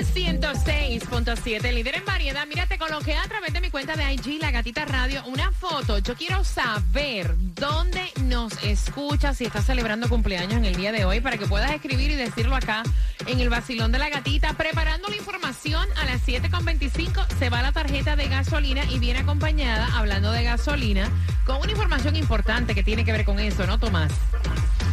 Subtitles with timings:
[0.00, 2.46] 106.7, líder en variedad.
[2.46, 5.98] Mírate, coloqué a través de mi cuenta de IG, La Gatita Radio, una foto.
[5.98, 11.20] Yo quiero saber dónde nos escuchas, si estás celebrando cumpleaños en el día de hoy,
[11.20, 12.82] para que puedas escribir y decirlo acá
[13.26, 14.54] en el vacilón de la gatita.
[14.54, 19.98] Preparando la información a las 7.25 se va la tarjeta de gasolina y viene acompañada,
[19.98, 21.10] hablando de gasolina,
[21.44, 24.12] con una información importante que tiene que ver con eso, ¿no, Tomás?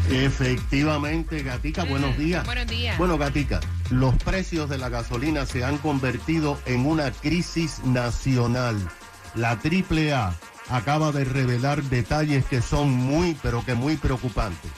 [0.09, 2.45] Efectivamente, Gatica, buenos días.
[2.45, 2.97] Buenos días.
[2.97, 8.77] Bueno, Gatica, los precios de la gasolina se han convertido en una crisis nacional.
[9.35, 10.33] La AAA
[10.69, 14.71] acaba de revelar detalles que son muy, pero que muy preocupantes.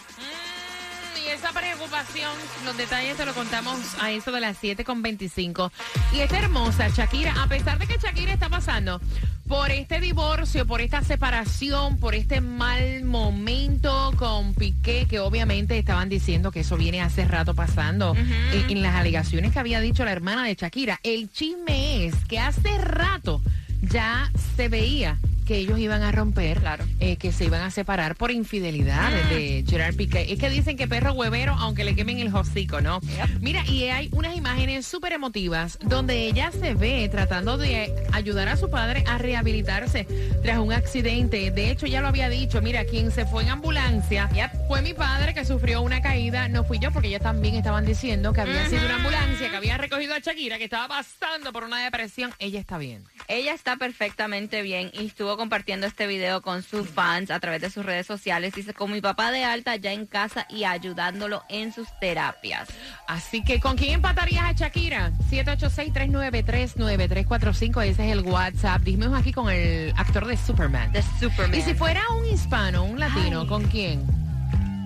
[2.63, 5.69] Los detalles te lo contamos a eso de las 7.25.
[6.13, 9.01] Y esta hermosa Shakira, a pesar de que Shakira está pasando
[9.49, 16.07] por este divorcio, por esta separación, por este mal momento con Piqué, que obviamente estaban
[16.07, 20.13] diciendo que eso viene hace rato pasando en, en las alegaciones que había dicho la
[20.13, 21.01] hermana de Shakira.
[21.03, 23.41] El chisme es que hace rato
[23.81, 25.17] ya se veía
[25.49, 26.85] que ellos iban a romper, Claro.
[26.99, 30.31] eh, que se iban a separar por infidelidades de Gerard Piqué.
[30.31, 32.99] Es que dicen que perro huevero, aunque le quemen el hocico, ¿no?
[33.41, 38.57] Mira, y hay unas imágenes súper emotivas donde ella se ve tratando de ayudar a
[38.57, 40.05] su padre a rehabilitarse
[40.43, 41.49] tras un accidente.
[41.49, 44.29] De hecho, ya lo había dicho, mira, quien se fue en ambulancia
[44.67, 48.33] fue mi padre que sufrió una caída, no fui yo, porque ellos también estaban diciendo
[48.33, 51.83] que había sido una ambulancia, que había recogido a Shakira, que estaba pasando por una
[51.83, 52.31] depresión.
[52.37, 53.03] Ella está bien.
[53.27, 57.69] Ella está perfectamente bien y estuvo compartiendo este video con sus fans a través de
[57.69, 58.53] sus redes sociales.
[58.53, 62.67] Dice, con mi papá de alta ya en casa y ayudándolo en sus terapias.
[63.07, 65.13] Así que, ¿con quién empatarías a Shakira?
[65.31, 68.81] 786-393-9345, ese es el WhatsApp.
[68.81, 70.91] Dijimos aquí con el actor de Superman.
[70.91, 71.57] The Superman.
[71.57, 73.47] Y si fuera un hispano, un latino, Ay.
[73.47, 74.05] ¿con quién?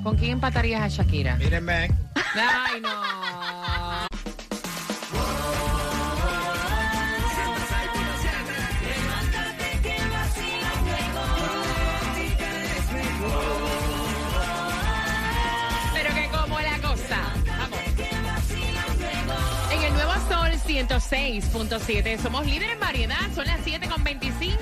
[0.04, 1.36] ¿Con quién empatarías a Shakira?
[1.38, 1.90] Mírenme.
[2.36, 3.63] Ay, no.
[20.88, 23.18] 106.7 somos líderes en variedad.
[23.34, 24.58] Son las 7.25.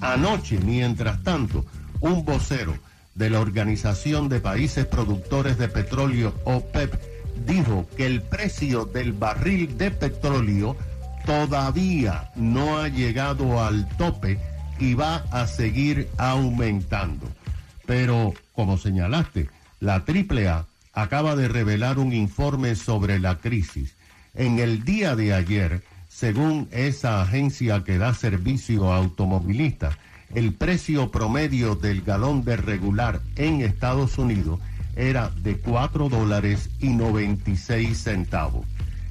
[0.01, 1.65] Anoche, mientras tanto,
[1.99, 2.75] un vocero
[3.17, 6.93] de la Organización de Países Productores de Petróleo, OPEP,
[7.47, 10.77] dijo que el precio del barril de petróleo
[11.25, 14.39] todavía no ha llegado al tope
[14.79, 17.27] y va a seguir aumentando.
[17.87, 19.49] Pero, como señalaste,
[19.79, 23.95] la AAA acaba de revelar un informe sobre la crisis.
[24.35, 29.97] En el día de ayer, según esa agencia que da servicio a automovilistas,
[30.33, 34.59] el precio promedio del galón de regular en Estados Unidos
[34.95, 38.65] era de 4 dólares y 96 centavos.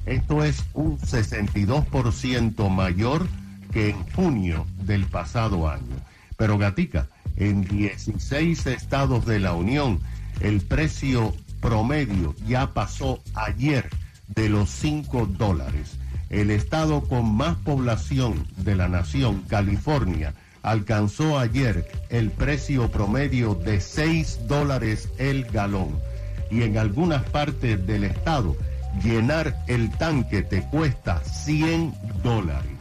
[0.05, 3.27] Esto es un 62% mayor
[3.71, 5.95] que en junio del pasado año.
[6.37, 9.99] Pero Gatica, en 16 estados de la Unión,
[10.39, 13.89] el precio promedio ya pasó ayer
[14.27, 15.97] de los 5 dólares.
[16.29, 20.33] El estado con más población de la nación, California,
[20.67, 25.97] alcanzó ayer el precio promedio de 6 dólares el galón.
[26.51, 28.55] Y en algunas partes del estado,
[29.01, 32.71] llenar el tanque te cuesta 100 dólares.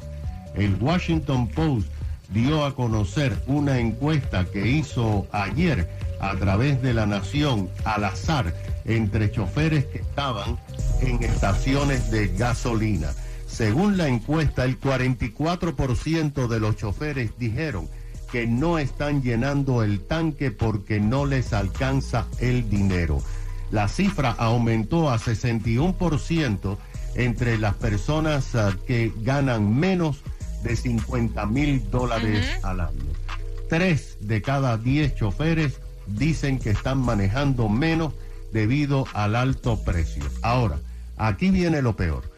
[0.56, 1.88] El Washington Post
[2.30, 5.88] dio a conocer una encuesta que hizo ayer
[6.20, 8.52] a través de la Nación al azar
[8.84, 10.58] entre choferes que estaban
[11.02, 13.12] en estaciones de gasolina.
[13.56, 17.88] Según la encuesta, el 44% de los choferes dijeron
[18.30, 23.22] que no están llenando el tanque porque no les alcanza el dinero.
[23.70, 26.76] La cifra aumentó a 61%
[27.14, 30.20] entre las personas uh, que ganan menos
[30.62, 32.70] de 50 mil dólares uh -huh.
[32.70, 33.12] al año.
[33.70, 38.12] Tres de cada diez choferes dicen que están manejando menos
[38.52, 40.24] debido al alto precio.
[40.42, 40.78] Ahora,
[41.16, 42.35] aquí viene lo peor.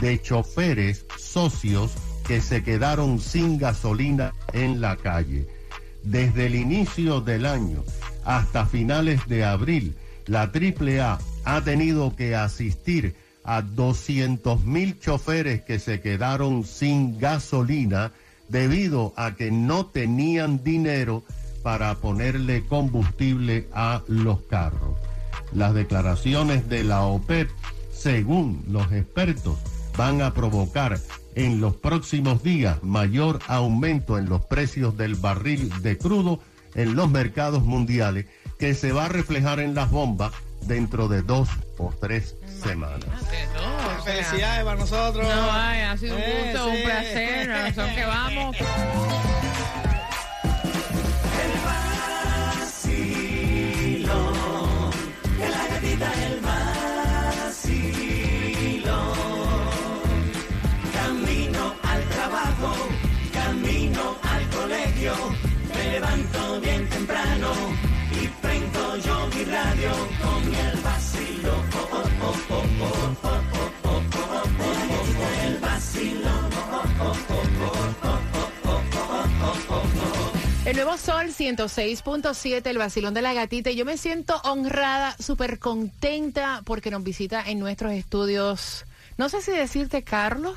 [0.00, 1.92] de choferes socios
[2.26, 5.48] que se quedaron sin gasolina en la calle.
[6.02, 7.84] Desde el inicio del año
[8.24, 9.94] hasta finales de abril,
[10.26, 18.12] la AAA ha tenido que asistir a 200 mil choferes que se quedaron sin gasolina
[18.48, 21.22] debido a que no tenían dinero
[21.62, 24.98] para ponerle combustible a los carros.
[25.52, 27.48] Las declaraciones de la OPEP,
[27.92, 29.58] según los expertos,
[29.96, 30.98] van a provocar
[31.34, 36.40] en los próximos días mayor aumento en los precios del barril de crudo
[36.74, 38.26] en los mercados mundiales
[38.58, 40.32] que se va a reflejar en las bombas
[40.66, 41.48] dentro de dos
[41.78, 43.00] o tres semanas.
[43.54, 45.26] Todo, Felicidades para nosotros.
[45.28, 46.76] No, ay, ha sido un Eh, gusto, sí.
[46.76, 47.48] un placer.
[47.48, 48.56] Nosotros que vamos.
[80.64, 83.70] El nuevo Sol 106.7, el vacilón de la gatita.
[83.70, 88.86] Y yo me siento honrada, súper contenta porque nos visita en nuestros estudios.
[89.18, 90.56] No sé si decirte Carlos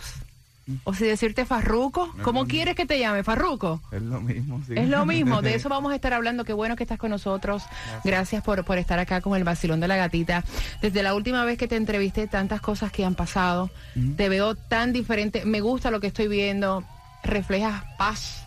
[0.85, 2.09] o si decirte Farruco.
[2.23, 3.25] ¿Cómo quieres que te llame?
[3.25, 3.81] Farruco.
[3.91, 4.75] Es lo mismo, sí.
[4.77, 6.45] Es lo mismo, de eso vamos a estar hablando.
[6.45, 7.63] Qué bueno que estás con nosotros.
[8.05, 10.45] Gracias por, por estar acá con el vacilón de la gatita.
[10.81, 13.69] Desde la última vez que te entrevisté, tantas cosas que han pasado.
[14.15, 15.43] Te veo tan diferente.
[15.43, 16.85] Me gusta lo que estoy viendo.
[17.23, 18.46] Reflejas paz.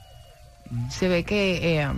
[0.90, 1.88] Se ve que eh,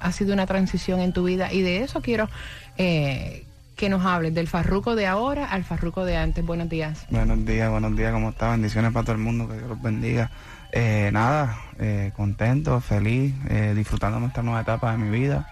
[0.00, 2.28] ha sido una transición en tu vida y de eso quiero
[2.76, 3.44] eh,
[3.76, 6.44] que nos hables, del farruco de ahora al farruco de antes.
[6.44, 7.06] Buenos días.
[7.10, 8.50] Buenos días, buenos días, ¿cómo está?
[8.50, 10.30] Bendiciones para todo el mundo, que Dios los bendiga.
[10.72, 15.48] Eh, nada, eh, contento, feliz, eh, disfrutando nuestra nueva etapa de mi vida.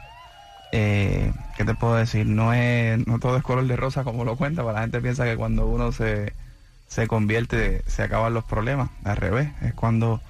[0.73, 2.27] Eh, ¿Qué te puedo decir?
[2.27, 5.25] No es, no todo es color de rosa como lo cuenta, para la gente piensa
[5.25, 6.33] que cuando uno se,
[6.89, 8.91] se convierte se acaban los problemas.
[9.05, 10.21] Al revés, es cuando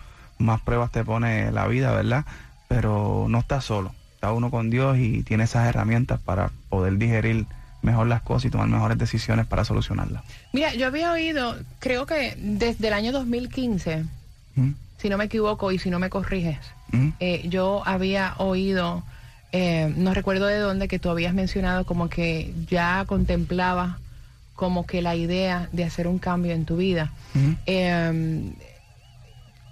[0.43, 2.25] más pruebas te pone la vida, ¿verdad?
[2.69, 7.47] Pero no estás solo, está uno con Dios y tiene esas herramientas para poder digerir
[7.83, 10.23] mejor las cosas y tomar mejores decisiones para solucionarlas.
[10.53, 14.05] Mira, yo había oído, creo que desde el año 2015,
[14.55, 14.71] ¿Mm?
[14.99, 16.59] si no me equivoco y si no me corriges,
[16.93, 17.09] ¿Mm?
[17.21, 19.03] eh, yo había oído,
[19.51, 23.99] eh, no recuerdo de dónde, que tú habías mencionado como que ya contemplaba
[24.55, 27.11] como que la idea de hacer un cambio en tu vida.
[27.35, 27.53] ¿Mm?
[27.67, 28.53] Eh,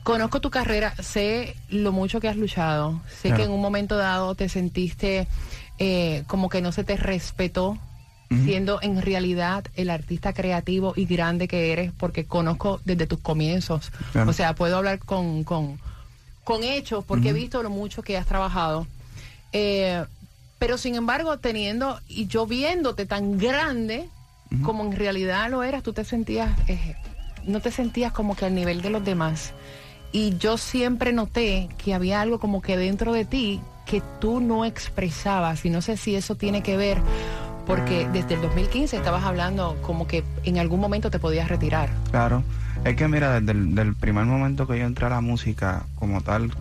[0.02, 3.37] conozco tu carrera, sé lo mucho que has luchado, sé Claro.
[3.37, 5.26] que en un momento dado te sentiste
[5.78, 7.78] eh, como que no se te respetó,
[8.45, 13.90] siendo en realidad el artista creativo y grande que eres, porque conozco desde tus comienzos.
[14.12, 14.30] Claro.
[14.30, 15.80] O sea, puedo hablar con, con,
[16.45, 18.87] con hechos, porque he visto lo mucho que has trabajado.
[19.52, 20.04] Eh,
[20.61, 24.09] pero sin embargo, teniendo y yo viéndote tan grande
[24.62, 26.95] como en realidad lo eras, tú te sentías, eh,
[27.47, 29.54] no te sentías como que al nivel de los demás.
[30.12, 34.64] Y yo siempre noté que había algo como que dentro de ti que tú no
[34.64, 35.64] expresabas.
[35.64, 36.99] Y no sé si eso tiene que ver,
[37.67, 41.90] porque desde el 2015 estabas hablando como que en algún momento te podías retirar.
[42.11, 42.43] Claro,
[42.85, 46.21] es que mira, desde el del primer momento que yo entré a la música como
[46.23, 46.52] tal,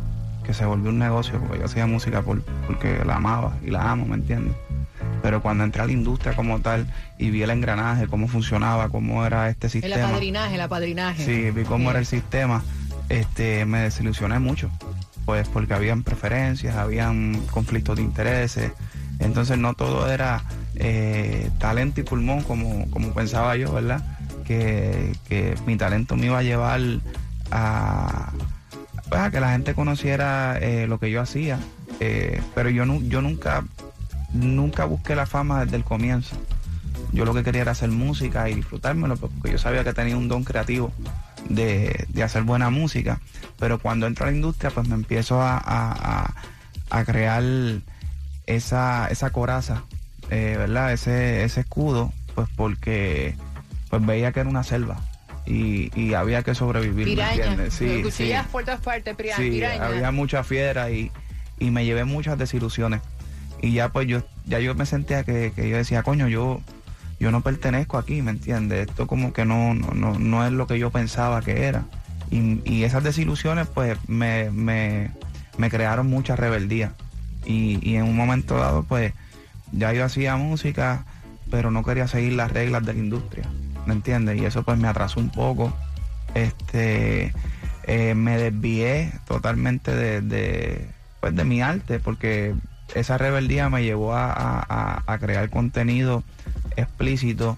[0.44, 3.92] que se volvió un negocio, porque yo hacía música por, porque la amaba y la
[3.92, 4.56] amo, ¿me entiendes?
[5.22, 6.88] Pero cuando entré a la industria como tal
[7.18, 9.96] y vi el engranaje, cómo funcionaba, cómo era este sistema.
[9.96, 11.26] El apadrinaje, el apadrinaje.
[11.26, 12.64] Sí, vi cómo era el sistema,
[13.10, 14.70] este, me desilusioné mucho,
[15.26, 18.72] pues porque habían preferencias, habían conflictos de intereses,
[19.20, 20.44] entonces no todo era
[20.76, 24.04] eh, talento y pulmón como, como pensaba yo, ¿verdad?
[24.46, 26.82] Que, que mi talento me iba a llevar
[27.52, 28.32] a,
[29.10, 31.60] pues, a que la gente conociera eh, lo que yo hacía,
[32.00, 33.66] eh, pero yo, yo nunca,
[34.34, 36.36] nunca busqué la fama desde el comienzo.
[37.12, 40.16] Yo lo que quería era hacer música y disfrutármelo, pues, porque yo sabía que tenía
[40.16, 40.94] un don creativo
[41.50, 43.20] de, de hacer buena música.
[43.60, 46.34] Pero cuando entro a la industria, pues me empiezo a, a-
[46.90, 47.44] a- crear
[48.48, 49.84] esa, esa coraza,
[50.30, 50.94] eh, ¿verdad?
[50.94, 53.36] Ese, ese escudo, pues porque
[53.90, 54.98] pues veía que era una selva
[55.46, 57.06] y, y había que sobrevivir.
[57.08, 57.34] ¿me Piraña.
[57.46, 57.74] entiendes?
[57.74, 58.32] Sí, sí.
[58.52, 59.86] por todas partes, pira- Sí, piraña.
[59.86, 61.12] había mucha fiera y,
[61.60, 63.02] y me llevé muchas desilusiones.
[63.62, 66.62] Y ya pues yo, ya yo me sentía que, que yo decía, coño, yo,
[67.20, 68.88] yo no pertenezco aquí, ¿me entiendes?
[68.90, 71.84] Esto como que no, no, no, no es lo que yo pensaba que era.
[72.32, 75.12] Y, y esas desilusiones pues me, me,
[75.58, 76.94] me crearon mucha rebeldía.
[77.46, 79.14] Y, y en un momento dado pues
[79.72, 81.06] ya yo hacía música,
[81.52, 83.46] pero no quería seguir las reglas de la industria,
[83.86, 84.40] ¿me entiendes?
[84.42, 85.76] Y eso pues me atrasó un poco.
[86.36, 87.34] Este,
[87.84, 90.88] eh, me desvié totalmente de, de,
[91.20, 92.54] pues, de mi arte, porque
[92.96, 96.24] esa rebeldía me llevó a, a- a- crear contenido
[96.80, 97.58] explícito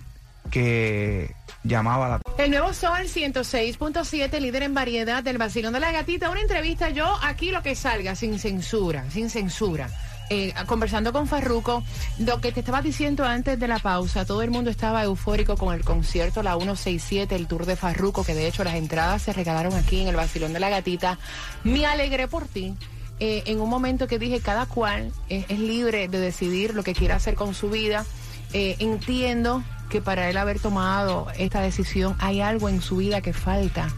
[0.50, 6.30] que llamaba la El nuevo Sol 106.7, líder en variedad del vacilón de la gatita.
[6.30, 9.90] Una entrevista, yo aquí lo que salga, sin censura, sin censura.
[10.30, 11.84] Eh, conversando con Farruco,
[12.20, 15.74] lo que te estaba diciendo antes de la pausa, todo el mundo estaba eufórico con
[15.76, 19.74] el concierto, la 167, el tour de Farruco, que de hecho las entradas se regalaron
[19.74, 21.20] aquí en el vacilón de la gatita.
[21.66, 22.76] Me alegré por ti.
[23.20, 26.94] eh, en un momento que dije, cada cual es, es libre de decidir lo que
[26.96, 28.06] quiera hacer con su vida.
[28.54, 33.34] Eh, entiendo que para él haber tomado esta decisión hay algo en su vida que
[33.34, 33.90] falta.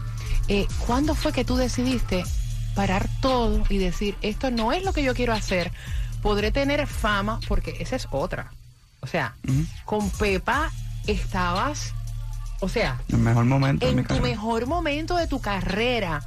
[0.48, 2.24] Eh, ¿Cuándo fue que tú decidiste
[2.74, 5.72] parar todo y decir, esto no es lo que yo quiero hacer?
[6.22, 8.52] Podré tener fama, porque esa es otra.
[9.00, 9.36] O sea,
[9.84, 10.72] con Pepa
[11.06, 11.92] estabas,
[12.60, 14.22] o sea, el mejor momento mi en tu carrera.
[14.22, 16.22] mejor momento de tu carrera.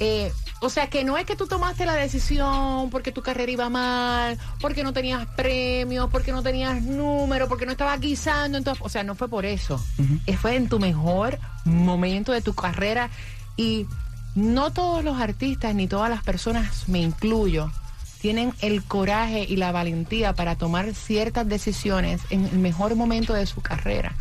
[0.00, 3.68] Eh, o sea, que no es que tú tomaste la decisión porque tu carrera iba
[3.68, 8.58] mal, porque no tenías premios, porque no tenías número, porque no estabas guisando.
[8.58, 9.84] Entonces, o sea, no fue por eso.
[10.26, 13.10] Eh, Fue en tu mejor momento de tu carrera.
[13.56, 13.86] Y
[14.34, 17.70] no todos los artistas ni todas las personas, me incluyo,
[18.20, 23.46] tienen el coraje y la valentía para tomar ciertas decisiones en el mejor momento de
[23.46, 24.16] su carrera,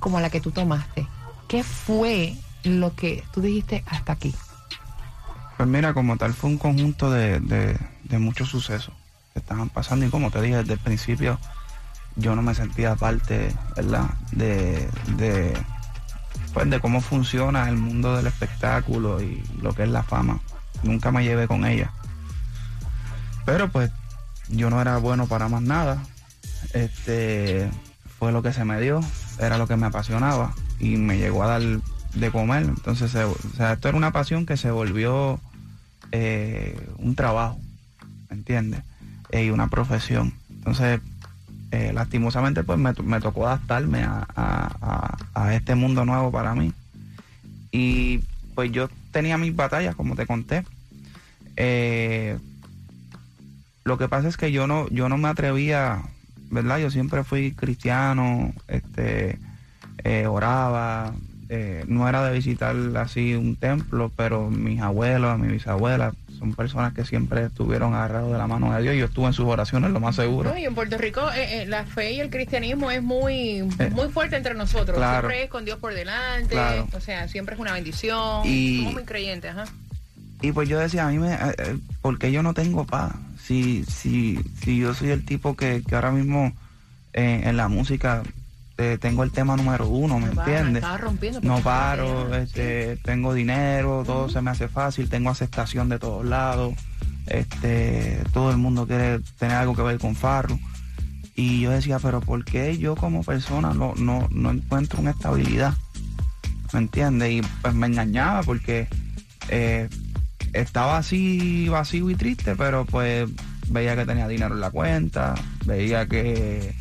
[0.00, 1.06] como la que tú tomaste.
[1.48, 4.34] ¿Qué fue lo que tú dijiste hasta aquí?
[5.62, 8.92] Pues mira, como tal fue un conjunto de, de- muchos sucesos
[9.32, 11.38] que estaban pasando y como te dije desde el principio,
[12.16, 14.10] yo no me sentía parte, ¿verdad?
[14.32, 15.56] De, de,
[16.52, 20.40] pues de cómo funciona el mundo del espectáculo y lo que es la fama.
[20.82, 21.92] Nunca me llevé con ella.
[23.46, 23.92] Pero pues
[24.48, 26.02] yo no era bueno para más nada.
[26.72, 27.70] Este
[28.18, 29.00] fue lo que se me dio,
[29.38, 32.64] era lo que me apasionaba y me llegó a dar de comer.
[32.64, 35.38] Entonces, o sea, esto era una pasión que se volvió
[36.12, 37.58] eh, un trabajo,
[38.30, 38.82] ¿me entiendes?
[39.30, 40.32] Eh, y una profesión.
[40.50, 41.00] Entonces,
[41.70, 46.72] eh, lastimosamente, pues me, to- me tocó adaptarme a, a- este mundo nuevo para mí.
[47.70, 48.20] Y
[48.54, 50.64] pues yo tenía mis batallas, como te conté.
[53.84, 56.02] Lo que pasa es que yo no, yo no me atrevía,
[56.50, 56.78] ¿verdad?
[56.78, 59.38] Yo siempre fui cristiano, este,
[60.28, 61.12] oraba,
[61.54, 66.94] eh, no era de visitar así un templo, pero mis abuelos, mis bisabuelas, son personas
[66.94, 68.96] que siempre estuvieron agarrados de la mano de Dios.
[68.96, 70.48] Yo estuve en sus oraciones, lo más seguro.
[70.50, 74.08] No, y en Puerto Rico eh, eh, la fe y el cristianismo es muy, muy
[74.08, 74.96] fuerte entre nosotros.
[74.96, 75.28] claro.
[75.28, 76.54] Siempre es con Dios por delante.
[76.54, 76.88] Claro.
[76.94, 78.46] O sea, siempre es una bendición.
[78.46, 79.64] Y- Somos muy creyentes, ajá.
[80.40, 83.12] Y pues yo decía, a mí me, eh, eh, ¿por qué yo no tengo paz?
[83.44, 86.52] Si, si, si yo soy el tipo que, que ahora mismo
[87.12, 88.22] eh, en la música
[88.78, 90.82] eh, tengo el tema número uno, ¿me entiendes?
[91.42, 96.74] No paro, este, tengo dinero, todo se me hace fácil, tengo aceptación de todos lados,
[97.26, 100.58] este, todo el mundo quiere tener algo que ver con Farro.
[101.34, 105.74] Y yo decía, pero ¿por qué yo como persona no, no, no encuentro una estabilidad?
[106.72, 107.30] ¿Me entiendes?
[107.32, 108.88] Y pues me engañaba porque
[109.48, 109.88] eh,
[110.52, 113.28] estaba así vacío y triste, pero pues
[113.68, 116.74] veía que tenía dinero en la cuenta, veía que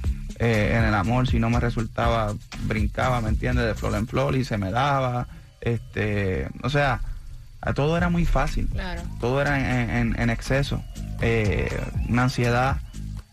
[0.43, 2.33] eh, en el amor si no me resultaba,
[2.63, 3.65] brincaba, ¿me entiendes?
[3.67, 5.27] De flor en flor y se me daba.
[5.61, 6.99] Este, o sea,
[7.75, 8.67] todo era muy fácil.
[8.67, 9.03] Claro.
[9.19, 10.81] Todo era en, en- en exceso.
[11.21, 11.69] Eh,
[12.09, 12.77] una ansiedad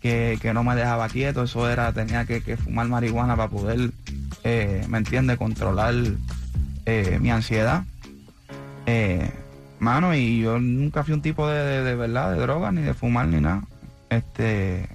[0.02, 1.44] que, que no me dejaba quieto.
[1.44, 3.90] Eso era, tenía que, que fumar marihuana para poder,
[4.44, 5.38] eh, ¿me entiende?
[5.38, 5.94] Controlar
[6.84, 7.84] eh, mi ansiedad.
[8.86, 9.30] Eh,
[9.80, 12.92] mano, y yo nunca fui un tipo de, de- de verdad, de droga, ni de
[12.92, 13.62] fumar, ni nada.
[14.10, 14.86] Este,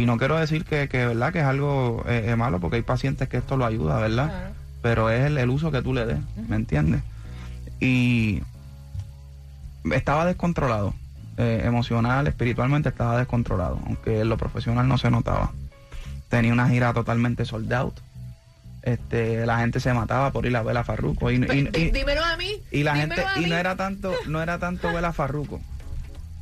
[0.00, 2.82] y no quiero decir que, que verdad, que es algo eh, eh, malo, porque hay
[2.82, 4.28] pacientes que esto lo ayuda, ¿verdad?
[4.28, 4.54] Claro.
[4.80, 7.02] Pero es el, el uso que tú le des, ¿me entiendes?
[7.80, 8.42] Y
[9.92, 10.94] estaba descontrolado,
[11.36, 15.52] eh, emocional, espiritualmente estaba descontrolado, aunque en lo profesional no se notaba.
[16.28, 17.94] Tenía una gira totalmente sold out.
[18.82, 21.90] Este, la gente se mataba por ir a ver a Farruko y, y- Di- y-
[21.90, 22.52] dímelo a mí.
[22.70, 25.60] y la gente y no era tanto no era tanto ver a Farruko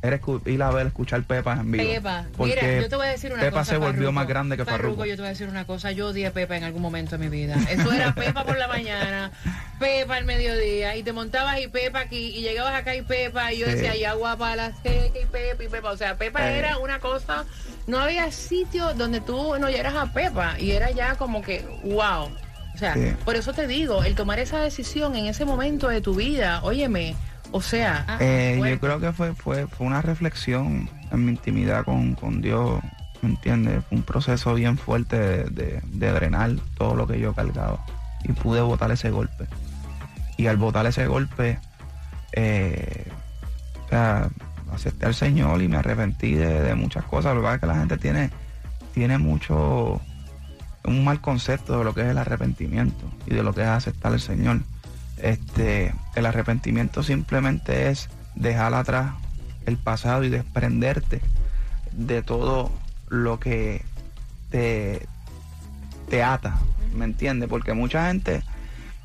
[0.06, 3.10] era ir a ver escuchar Pepa en vivo Pepa, porque mira, yo te voy a
[3.10, 3.70] decir una Pepa cosa.
[3.72, 4.12] se volvió Farruko.
[4.12, 5.92] más grande que Farruko, yo te voy a decir una cosa.
[5.92, 7.56] Yo odié a Pepa en algún momento de mi vida.
[7.70, 9.30] Eso era Pepa por la mañana,
[9.78, 13.58] Pepa al mediodía, y te montabas y Pepa aquí, y llegabas acá y Pepa, y
[13.58, 13.72] yo Sí.
[13.72, 15.90] decía, ya guapa la seca y Pepa y Pepa.
[15.90, 16.58] O sea, Pepa Eh.
[16.58, 17.44] era una cosa.
[17.86, 22.30] No había sitio donde tú no llegaras a Pepa, y era ya como que, wow.
[22.74, 23.14] O sea, Sí.
[23.24, 27.16] por eso te digo, el tomar esa decisión en ese momento de tu vida, óyeme,
[27.52, 28.74] o sea, Eh, fuerte.
[28.74, 32.80] yo creo que fue, fue, fue una reflexión en mi intimidad con, con Dios,
[33.22, 33.82] ¿me entiendes?
[33.88, 37.84] Fue un proceso bien fuerte de, de- de drenar todo lo que yo cargaba
[38.24, 39.46] y pude botar ese golpe.
[40.36, 41.58] Y al botar ese golpe,
[42.32, 43.06] eh,
[43.86, 44.28] o sea,
[44.72, 47.34] acepté al Señor y me arrepentí de, de muchas cosas.
[47.34, 48.30] Lo que pasa es que la gente tiene,
[48.92, 50.00] tiene mucho,
[50.84, 54.12] un mal concepto de lo que es el arrepentimiento y de lo que es aceptar
[54.12, 54.60] al Señor.
[55.18, 59.14] Este, el arrepentimiento simplemente es dejar atrás
[59.64, 61.20] el pasado y desprenderte
[61.92, 62.70] de todo
[63.08, 63.82] lo que
[64.50, 65.06] te,
[66.08, 66.58] te ata,
[66.94, 67.48] ¿me entiendes?
[67.48, 68.42] Porque mucha gente,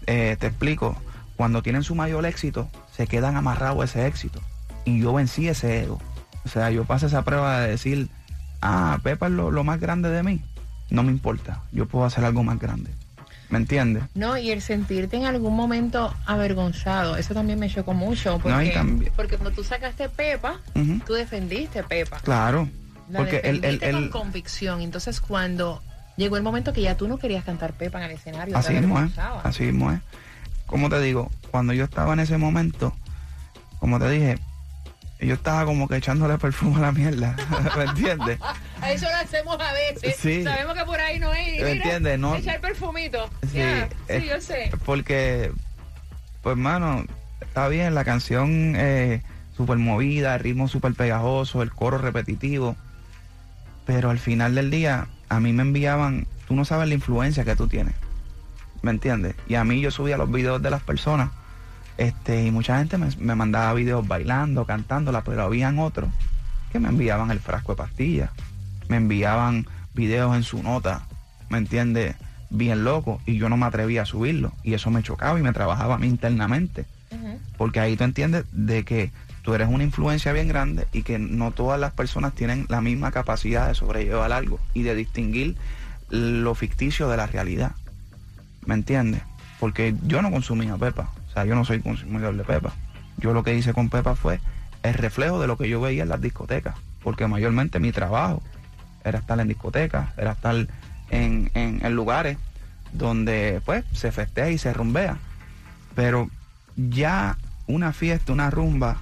[0.05, 0.97] eh, te explico,
[1.35, 4.41] cuando tienen su mayor éxito, se quedan amarrados a ese éxito.
[4.85, 5.99] Y yo vencí ese ego.
[6.45, 8.09] O sea, yo pasé esa prueba de decir,
[8.61, 10.43] ah, Pepa es lo, lo más grande de mí.
[10.89, 12.91] No me importa, yo puedo hacer algo más grande.
[13.51, 14.03] ¿Me entiendes?
[14.16, 18.40] No, y el sentirte en algún momento avergonzado, eso también me chocó mucho.
[18.40, 20.59] Porque, No, y también- porque cuando tú sacaste Pepa,
[21.05, 22.20] tú defendiste Pepa.
[22.22, 22.68] Claro.
[23.09, 24.79] La Porque defendiste el- con convicción.
[24.81, 25.83] Entonces, cuando
[26.16, 28.96] llegó el momento que ya tú no querías cantar Pepa en el escenario, Así mismo
[28.96, 29.42] es, avergonzaba.
[29.42, 30.00] así mismo es.
[30.66, 32.94] Como te digo, cuando yo estaba en ese momento,
[33.79, 34.40] como te dije,
[35.22, 37.36] yo estaba como que echándole perfume a la mierda,
[37.77, 38.40] ¿me entiendes?
[38.88, 40.16] Eso lo hacemos a veces.
[40.18, 40.44] Sí.
[40.44, 41.60] Sabemos que por ahí no es.
[41.60, 42.20] y ¿Me entiendes?
[42.20, 43.29] No- Echar perfumito.
[43.51, 43.62] Sí,
[44.10, 44.72] sí, yo sé.
[44.86, 45.51] Porque,
[46.42, 47.05] pues hermano,
[47.42, 49.22] está bien, la canción eh,
[49.55, 52.75] súper movida, el ritmo súper pegajoso, el coro repetitivo,
[53.86, 57.55] pero al final del día a mí me enviaban, tú no sabes la influencia que
[57.55, 57.94] tú tienes,
[58.81, 59.36] ¿me entiendes?
[59.48, 61.29] Y a mí yo subía los videos de las personas,
[61.97, 66.09] este, y mucha gente me, me mandaba videos bailando, cantándola, pero habían otros
[66.71, 68.29] que me enviaban el frasco de pastillas,
[68.87, 71.03] me enviaban videos en su nota,
[71.49, 72.15] ¿me entiendes?
[72.49, 75.53] Bien loco, y yo no me atrevía a subirlo, y eso me chocaba y me
[75.53, 76.85] trabajaba a mí internamente,
[77.57, 81.51] porque ahí tú entiendes de que tú eres una influencia bien grande y que no
[81.51, 85.55] todas las personas tienen la misma capacidad de sobrellevar algo y de distinguir
[86.09, 87.71] lo ficticio de la realidad,
[88.65, 89.21] ¿me entiendes?
[89.59, 92.74] Porque yo no consumía pepa, o sea, yo no soy consumidor de pepa,
[93.17, 94.39] yo lo que hice con pepa fue
[94.83, 98.41] el reflejo de lo que yo veía en las discotecas, porque mayormente mi trabajo
[99.03, 100.55] era estar en discotecas, era estar
[101.09, 102.37] en, en- en lugares
[102.94, 105.17] donde pues se festeja y se rumbea.
[105.96, 106.29] Pero
[106.75, 108.98] ya una fiesta, una rumba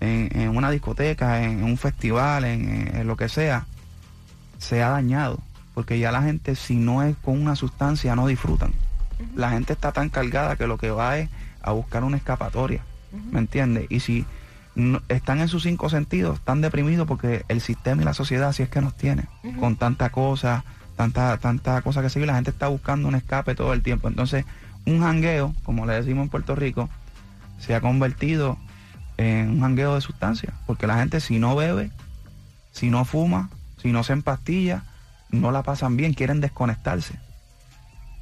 [0.00, 3.66] en, en una discoteca, en, un festival, en, en lo que sea,
[4.58, 5.38] se ha dañado.
[5.74, 8.72] Porque ya la gente, si no es con una sustancia, no disfrutan.
[9.34, 11.28] La gente está tan cargada que lo que va es
[11.62, 12.82] a buscar una escapatoria.
[13.32, 13.86] ¿Me entiendes?
[13.90, 14.24] Y si
[14.74, 18.62] no- están en sus cinco sentidos, están deprimidos porque el sistema y la sociedad así
[18.62, 19.24] es que nos tiene.
[19.58, 20.64] Con tanta cosa,
[20.96, 24.08] tanta, tanta cosa que sigue, la gente está buscando un escape todo el tiempo.
[24.08, 24.44] Entonces,
[24.86, 26.88] un jangueo, como le decimos en Puerto Rico,
[27.58, 28.56] se ha convertido
[29.16, 30.54] en un jangueo de sustancias.
[30.66, 31.90] Porque la gente si no bebe,
[32.72, 33.50] si no fuma,
[33.82, 34.84] si no se empastilla,
[35.30, 37.18] no la pasan bien, quieren desconectarse.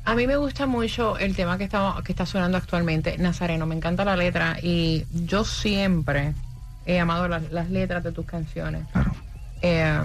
[0.09, 3.67] A mí me gusta mucho el tema que está, que está sonando actualmente, Nazareno.
[3.67, 6.33] Me encanta la letra y yo siempre
[6.87, 8.87] he amado las, las letras de tus canciones.
[8.91, 9.13] Claro.
[9.61, 10.03] Eh,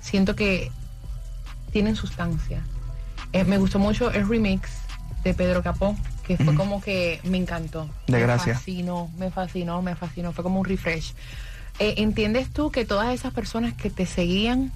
[0.00, 0.72] siento que
[1.70, 2.60] tienen sustancia.
[3.32, 4.68] Eh, me gustó mucho el remix
[5.22, 7.88] de Pedro Capó, que fue como que me encantó.
[8.08, 8.54] De me gracia.
[8.54, 10.32] fascinó, me fascinó, me fascinó.
[10.32, 11.14] Fue como un refresh.
[11.78, 14.72] Eh, ¿Entiendes tú que todas esas personas que te seguían,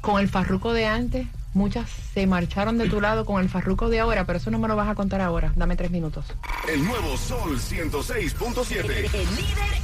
[0.00, 4.00] con el farruco de antes, muchas se marcharon de tu lado con el farruco de
[4.00, 5.52] ahora, pero eso no me lo vas a contar ahora.
[5.56, 6.26] Dame tres minutos.
[6.68, 9.10] El nuevo Sol 106.7.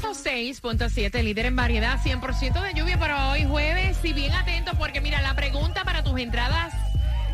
[0.02, 3.98] 6.7, líder en variedad, 100% de lluvia para hoy jueves.
[4.02, 6.74] Y bien atentos porque mira, la pregunta para tus entradas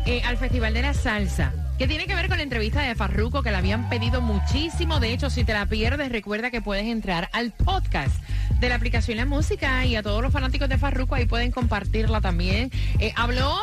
[0.05, 3.43] eh, al Festival de la Salsa, que tiene que ver con la entrevista de Farruco,
[3.43, 4.99] que la habían pedido muchísimo.
[4.99, 8.15] De hecho, si te la pierdes, recuerda que puedes entrar al podcast
[8.59, 12.21] de la aplicación La Música y a todos los fanáticos de Farruco ahí pueden compartirla
[12.21, 12.71] también.
[12.99, 13.53] Eh, habló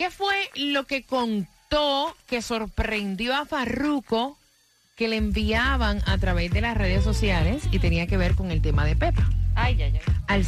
[0.00, 4.38] ¿Qué fue lo que contó que sorprendió a Farruco
[4.96, 8.62] que le enviaban a través de las redes sociales y tenía que ver con el
[8.62, 9.28] tema de Pepa?
[9.56, 10.14] Ay, ay, ay.
[10.26, 10.46] Al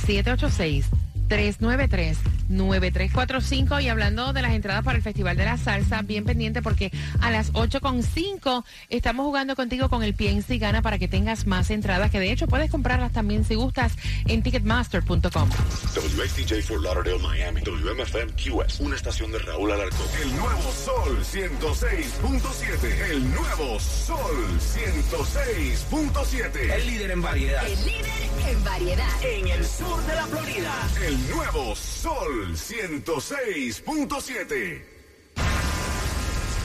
[1.32, 6.92] 786-393-9345 y hablando de las entradas para el Festival de la Salsa, bien pendiente porque
[7.20, 11.70] a las 8.5 estamos jugando contigo con el Piensa y Gana para que tengas más
[11.70, 13.92] entradas que de hecho puedes comprarlas también si gustas
[14.26, 15.48] en ticketmaster.com.
[15.94, 17.62] WXTJ for Lauderdale, Miami.
[17.62, 18.80] WMFM QS.
[18.80, 20.06] Una estación de Raúl Alarcón.
[20.22, 23.10] El nuevo Sol 106.7.
[23.10, 26.72] El nuevo Sol 106.7.
[26.72, 27.66] El líder en variedad.
[27.66, 28.06] El líder
[28.48, 29.08] en variedad.
[29.22, 30.72] En el sur de la Florida.
[31.06, 34.91] El nuevo Sol 106.7.